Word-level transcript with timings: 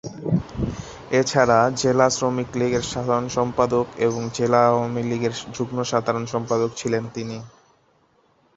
এছাড়া 1.11 1.59
জেলা 1.81 2.07
শ্রমিক 2.09 2.49
লীগের 2.55 2.83
সাধারণ 2.83 3.27
সম্পাদক 3.29 3.85
এবং 3.99 4.21
জেলা 4.33 4.61
আওয়ামী 4.67 5.01
লীগের 5.03 5.33
যুগ্ম 5.55 5.77
সাধারণ 5.83 6.23
সম্পাদক 6.25 6.69
ছিলেন 6.75 7.03
তিনি। 7.13 7.37